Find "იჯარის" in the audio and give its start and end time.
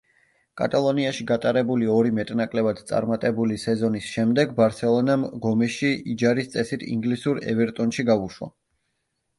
6.17-6.53